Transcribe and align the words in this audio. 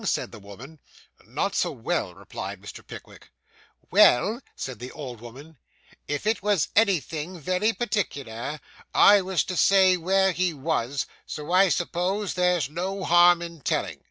said 0.03 0.31
the 0.31 0.39
woman. 0.39 0.79
'Not 1.27 1.53
so 1.53 1.69
well,' 1.71 2.15
replied 2.15 2.59
Mr. 2.59 2.81
Pickwick. 2.83 3.29
'Well,' 3.91 4.41
said 4.55 4.79
the 4.79 4.91
old 4.91 5.21
woman, 5.21 5.59
'if 6.07 6.25
it 6.25 6.41
was 6.41 6.69
anything 6.75 7.39
very 7.39 7.71
particular, 7.71 8.59
I 8.95 9.21
was 9.21 9.43
to 9.43 9.55
say 9.55 9.97
where 9.97 10.31
he 10.31 10.55
was, 10.55 11.05
so 11.27 11.51
I 11.51 11.69
suppose 11.69 12.33
there's 12.33 12.67
no 12.67 13.03
harm 13.03 13.43
in 13.43 13.61
telling. 13.61 13.99